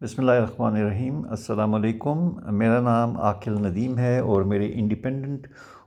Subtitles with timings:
[0.00, 2.18] بسم اللہ الرحمن الرحیم۔ السلام علیکم۔
[2.56, 5.46] میرا نام عاقل ندیم ہے اور میرے انڈیپینڈنٹ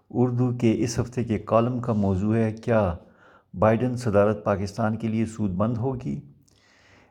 [0.09, 2.95] اردو کے اس ہفتے کے کالم کا موضوع ہے، کیا
[3.53, 6.19] بائیڈن صدارت پاکستان کے لیے سود بند ہوگی؟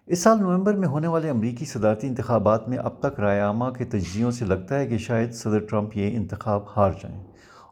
[0.06, 3.84] اس سال نومبر میں ہونے والے امریکی صدارتی انتخابات میں اب تک رائے عامہ کے
[3.84, 7.18] تجزیوں سے لگتا ہے کہ شاید صدر ٹرمپ یہ انتخاب ہار جائیں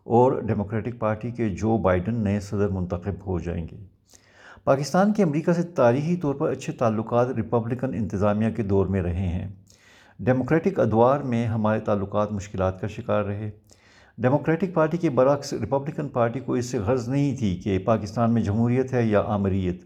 [0.04, 3.93] اور ڈیموکریٹک پارٹی کے جو بائیڈن نئے صدر منتخب ہو جائیں گے۔
[4.64, 9.28] پاکستان کے امریکہ سے تاریخی طور پر اچھے تعلقات ریپبلکن انتظامیہ کے دور میں رہے
[9.28, 9.48] ہیں۔
[10.18, 13.50] ڈیموکریٹک ادوار میں ہمارے تعلقات مشکلات کا شکار رہے۔
[14.18, 18.42] ڈیموکریٹک پارٹی کے برعکس ریپبلکن پارٹی کو اس سے غرض نہیں تھی کہ پاکستان میں
[18.42, 19.84] جمہوریت ہے یا آمریت۔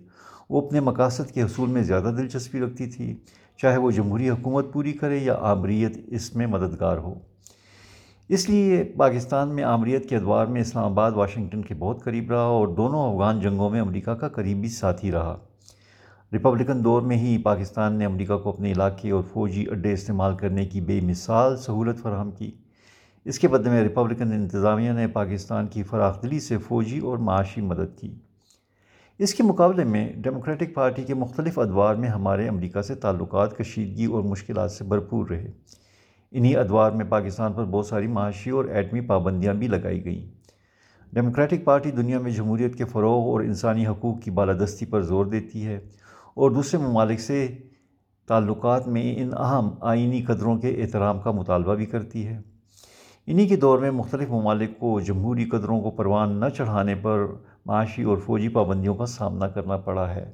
[0.50, 3.16] وہ اپنے مقاصد کے حصول میں زیادہ دلچسپی رکھتی تھی،
[3.56, 7.14] چاہے وہ جمہوری حکومت پوری کرے یا آمریت اس میں مددگار ہو۔
[8.28, 12.40] اس لیے پاکستان میں آمریت کے ادوار میں اسلام آباد، واشنگٹن کے بہت قریب رہا
[12.40, 15.36] اور دونوں افغان جنگوں میں امریکہ کا قریبی ساتھی رہا۔
[16.32, 20.66] ریپبلکن دور میں ہی پاکستان نے امریکہ کو اپنے علاقے اور فوجی اڈے استعمال کرنے
[20.66, 22.50] کی بے مثال سہولت فراہم کی۔
[23.24, 27.60] اس کے بدلے میں ریپبلکن انتظامیہ نے پاکستان کی فراخ دلی سے فوجی اور معاشی
[27.60, 28.14] مدد کی۔
[29.18, 34.04] اس کے مقابلے میں ڈیموکریٹک پارٹی کے مختلف ادوار میں ہمارے امریکہ سے تعلقات، کشیدگی
[34.04, 35.52] اور مشکلات سے بھرپور رہے۔
[36.30, 40.26] انہی ادوار میں پاکستان پر بہت ساری معاشی اور ایٹمی پابندیاں بھی لگائی گئیں۔
[41.12, 45.66] ڈیموکریٹک پارٹی دنیا میں جمہوریت کے فروغ اور انسانی حقوق کی بالادستی پر زور دیتی
[45.66, 45.76] ہے
[46.34, 47.56] اور دوسرے ممالک سے
[48.28, 52.40] تعلقات میں ان اہم آئینی قدروں کے احترام کا مطالبہ بھی کرتی ہے۔
[53.26, 57.26] انہی کے دور میں مختلف ممالک کو جمہوری قدروں کو پروان نہ چڑھانے پر
[57.66, 60.32] معاشی اور فوجی پابندیوں کا سامنا کرنا پڑا ہے۔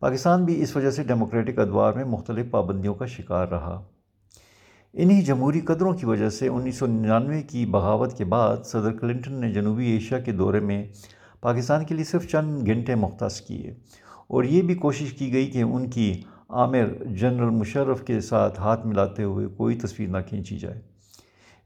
[0.00, 3.82] پاکستان بھی اس وجہ سے ڈیموکریٹک ادوار میں مختلف پابندیوں کا شکار رہا۔
[4.96, 9.32] انہی جمہوری قدروں کی وجہ سے انیس سو ننانوے کی بغاوت کے بعد صدر کلنٹن
[9.32, 10.86] نے جنوبی ایشیا کے دورے میں
[11.40, 13.74] پاکستان کے لیے صرف چند گھنٹے مختص کیے
[14.26, 18.86] اور یہ بھی کوشش کی گئی کہ ان کی عامر جنرل مشرف کے ساتھ ہاتھ
[18.86, 20.80] ملاتے ہوئے کوئی تصویر نہ کھینچی جائے۔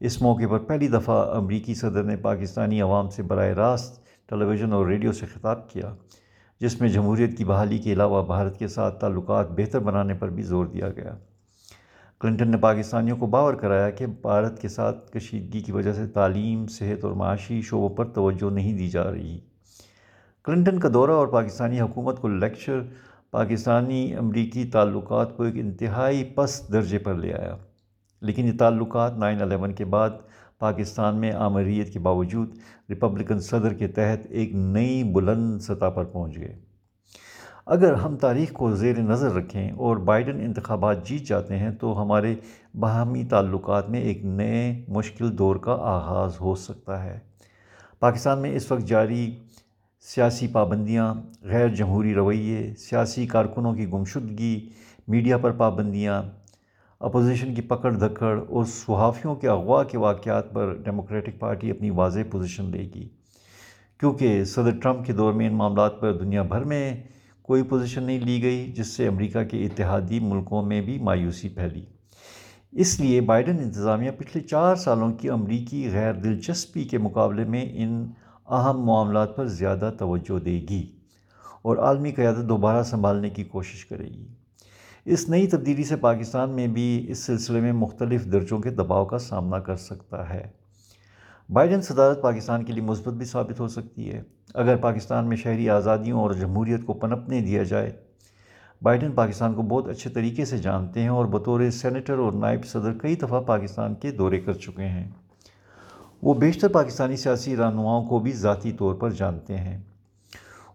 [0.01, 4.73] اس موقع پر پہلی دفعہ امریکی صدر نے پاکستانی عوام سے براہ راست ٹیلی ویژن
[4.73, 5.95] اور ریڈیو سے خطاب کیا،
[6.61, 10.42] جس میں جمہوریت کی بحالی کے علاوہ بھارت کے ساتھ تعلقات بہتر بنانے پر بھی
[10.42, 11.17] زور دیا گیا۔
[12.20, 16.67] کلنٹن نے پاکستانیوں کو باور کرایا کہ بھارت کے ساتھ کشیدگی کی وجہ سے تعلیم،
[16.67, 19.39] صحت اور معاشی شعبوں پر توجہ نہیں دی جا رہی۔
[20.45, 22.80] کلنٹن کا دورہ اور پاکستانی حکومت کو لیکچر
[23.30, 27.57] پاکستانی امریکی تعلقات کو ایک انتہائی پس درجے پر لے آیا۔
[28.20, 30.11] لیکن یہ تعلقات نائن الیون کے بعد
[30.58, 32.55] پاکستان میں آمریت کے باوجود
[32.90, 36.67] ریپبلکن صدر کے تحت ایک نئی بلند سطح پر پہنچ گئے۔
[37.70, 42.34] اگر ہم تاریخ کو زیر نظر رکھیں اور بائیڈن انتخابات جیت جاتے ہیں تو ہمارے
[42.80, 47.18] باہمی تعلقات میں ایک نئے مشکل دور کا آغاز ہو سکتا ہے۔
[48.01, 49.39] پاکستان میں اس وقت جاری
[50.01, 54.68] سیاسی پابندیاں، غیر جمہوری رویے، سیاسی کارکنوں کی گمشدگی،
[55.08, 56.23] میڈیا پر پابندیاں،
[57.01, 62.20] اپوزیشن کی پکڑ دھکڑ اور صحافیوں کے اغوا کے واقعات پر ڈیموکریٹک پارٹی اپنی واضح
[62.30, 63.08] پوزیشن لے گی۔
[64.01, 66.96] کیونکہ صدر ٹرمپ کے دور میں ان معاملات پر دنیا بھر میں
[67.48, 71.85] کوئی پوزیشن نہیں لی گئی، جس سے امریکہ کے اتحادی ملکوں میں بھی مایوسی پھیلی۔
[72.73, 78.11] اس لیے بائیڈن انتظامیہ پچھلے چار سالوں کی امریکی غیر دلچسپی کے مقابلے میں ان
[78.48, 80.87] اہم معاملات پر زیادہ توجہ دے گی
[81.63, 84.27] اور عالمی قیادت دوبارہ سنبھالنے کی کوشش کرے گی۔
[85.05, 89.19] اس نئی تبدیلی سے پاکستان میں بھی اس سلسلے میں مختلف درجوں کے دباؤ کا
[89.19, 90.67] سامنا کر سکتا ہے۔
[91.53, 94.23] بائیڈن صدارت پاکستان کے لیے مثبت بھی ثابت ہو سکتی ہے۔
[94.55, 97.91] اگر پاکستان میں شہری آزادیوں اور جمہوریت کو پنپنے دیا جائے،
[98.83, 102.92] بائیڈن پاکستان کو بہت اچھے طریقے سے جانتے ہیں اور بطور سینیٹر اور نائب صدر
[102.98, 105.08] کئی دفعہ پاکستان کے دورے کر چکے ہیں۔
[106.23, 109.79] وہ بیشتر پاکستانی سیاسی رہنماؤں کو بھی ذاتی طور پر جانتے ہیں۔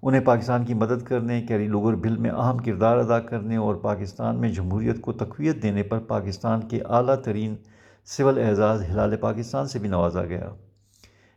[0.02, 4.36] انہیں پاکستان کی مدد کرنے، کیری لوگر بل میں اہم کردار ادا کرنے اور پاکستان
[4.36, 7.56] میں جمہوریت کو تقویت دینے پر پاکستان کے اعلیٰ ترین
[8.06, 10.50] سول اعزاز ہلال پاکستان سے بھی نوازا گیا۔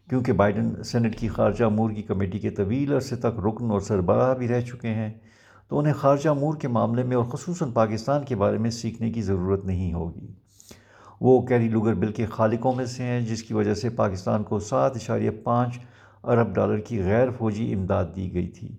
[0.08, 4.34] کیونکہ بائیڈن سینٹ کی خارجہ امور کی کمیٹی کے طویل عرصے تک رکن اور سربراہ
[4.34, 5.12] بھی رہ چکے ہیں،
[5.68, 9.22] تو انہیں خارجہ امور کے معاملے میں اور خصوصاً پاکستان کے بارے میں سیکھنے کی
[9.22, 10.26] ضرورت نہیں ہوگی۔
[11.20, 14.58] وہ کیری لوگر بل کے خالقوں میں سے ہیں، جس کی وجہ سے پاکستان کو
[14.58, 15.78] سات اشاریہ پانچ
[16.24, 18.76] ارب ڈالر کی غیر فوجی امداد دی گئی تھی۔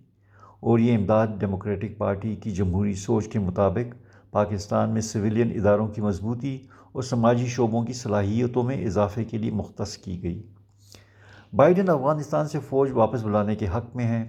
[0.60, 3.95] اور یہ امداد ڈیموکریٹک پارٹی کی جمہوری سوچ کے مطابق
[4.31, 6.60] پاکستان میں سویلین اداروں کی مضبوطی
[6.92, 10.44] اور سماجی شعبوں کی صلاحیتوں میں اضافے کے لیے مختص کی گئی۔
[11.54, 14.25] بائیڈن افغانستان سے فوج واپس بلانے کے حق میں ہیں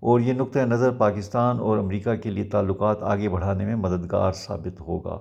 [0.00, 4.80] اور یہ نقطۂ نظر پاکستان اور امریکہ کے لیے تعلقات آگے بڑھانے میں مددگار ثابت
[4.80, 5.18] ہوگا۔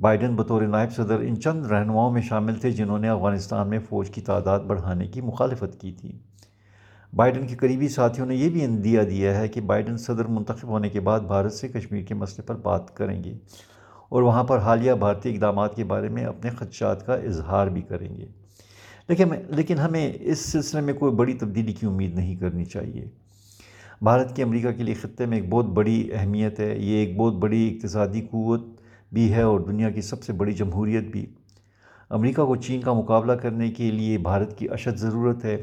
[0.00, 4.10] بائیڈن بطور نائب صدر ان چند رہنماؤں میں شامل تھے جنہوں نے افغانستان میں فوج
[4.10, 6.18] کی تعداد بڑھانے کی مخالفت کی تھی۔
[7.12, 10.88] بائیڈن کے قریبی ساتھیوں نے یہ بھی اندیا دیا ہے کہ بائیڈن صدر منتخب ہونے
[10.88, 13.38] کے بعد بھارت سے کشمیر کے مسئلے پر بات کریں گے۔
[14.12, 18.16] اور وہاں پر حالیہ بھارتی اقدامات کے بارے میں اپنے خدشات کا اظہار بھی کریں
[18.16, 18.26] گے۔
[19.08, 23.04] لیکن لیکن ہمیں اس سلسلے میں کوئی بڑی تبدیلی کی امید نہیں کرنی چاہیے۔
[24.02, 27.34] بھارت کی امریکہ کے لیے خطے میں ایک بہت بڑی اہمیت ہے، یہ ایک بہت
[27.34, 28.66] بڑی اقتصادی قوت
[29.12, 31.26] بھی ہے اور دنیا کی سب سے بڑی جمہوریت بھی۔
[32.10, 35.62] امریکہ کو چین کا مقابلہ کرنے کے لیے بھارت کی اشد ضرورت ہے۔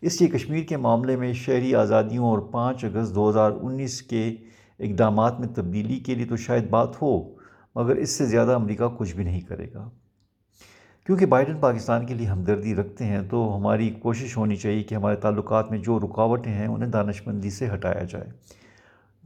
[0.00, 4.34] اس لیے کشمیر کے معاملے میں شہری آزادیوں اور پانچ اگست دو ہزار انیس کے
[4.80, 7.41] اقدامات میں تبدیلی کے لیے تو شاید بات ہو۔
[7.74, 9.90] مگر اس سے زیادہ امریکہ کچھ بھی نہیں کرے گا۔
[11.06, 15.16] کیونکہ بائیڈن پاکستان کے لیے ہمدردی رکھتے ہیں تو ہماری کوشش ہونی چاہیے کہ ہمارے
[15.16, 18.30] تعلقات میں جو رکاوٹیں ہیں انہیں دانش مندی سے ہٹایا جائے۔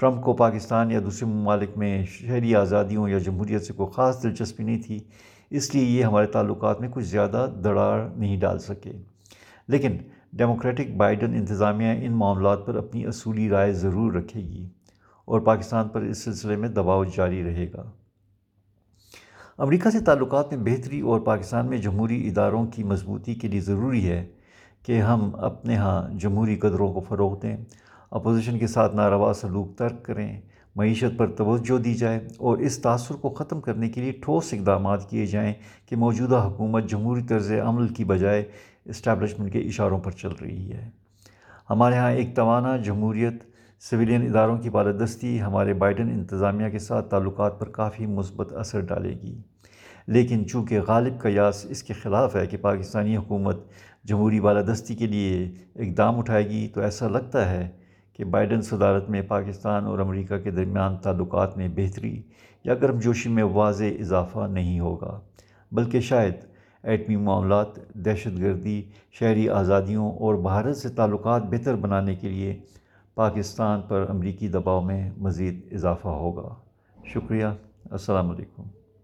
[0.01, 4.65] ٹرمپ کو پاکستان یا دوسرے ممالک میں شہری آزادیوں یا جمہوریت سے کوئی خاص دلچسپی
[4.65, 4.99] نہیں تھی،
[5.51, 8.93] اس لیے یہ ہمارے تعلقات میں کچھ زیادہ دڑار نہیں ڈال سکے۔
[9.69, 9.97] لیکن
[10.33, 14.69] ڈیموکریٹک بائیڈن انتظامیہ ان معاملات پر اپنی اصولی رائے ضرور رکھے گی
[15.25, 17.91] اور پاکستان پر اس سلسلے میں دباؤ جاری رہے گا۔
[19.59, 24.09] امریکہ سے تعلقات میں بہتری اور پاکستان میں جمہوری اداروں کی مضبوطی کے لیے ضروری
[24.09, 24.27] ہے
[24.87, 27.57] کہ ہم اپنے ہاں جمہوری قدروں کو فروغ دیں
[28.11, 30.41] اپوزیشن کے ساتھ ناروا سلوک ترک کریں،
[30.77, 35.11] معیشت پر توجہ دی جائے اور اس تاثر کو ختم کرنے کے لیے ٹھوس اقدامات
[35.11, 35.55] کیے جائیں
[35.87, 38.45] کہ موجودہ حکومت جمہوری طرز عمل کی بجائے
[38.85, 40.91] اسٹیبلشمنٹ کے اشاروں پر چل رہی ہے۔
[41.71, 47.61] ہمارے ہاں ایک توانا جمہوریت سویلین اداروں کی بالادستی ہمارے بائیڈن انتظامیہ کے ساتھ تعلقات
[47.61, 49.43] پر کافی مثبت اثر ڈالے گی۔
[50.07, 53.57] لیکن چونکہ غالب قیاس اس کے خلاف ہے کہ پاکستانی حکومت
[54.05, 57.69] جمہوری بالادستی کے لیے اقدام اٹھائے گی، تو ایسا لگتا ہے
[58.13, 62.23] کہ بائیڈن صدارت میں پاکستان اور امریکہ کے درمیان تعلقات میں بہتری
[62.65, 65.21] یا گرم جوشی میں واضح اضافہ نہیں ہوگا۔
[65.73, 66.35] بلکہ شاید
[66.83, 68.83] ایٹمی معاملات، دہشت گردی،
[69.13, 72.61] شہری آزادیوں اور بھارت سے تعلقات بہتر بنانے کے لیے
[73.17, 76.55] پاکستان پر امریکی دباؤ میں مزید اضافہ ہوگا۔
[77.05, 77.47] شکریہ۔
[77.91, 78.63] السلام علیکم۔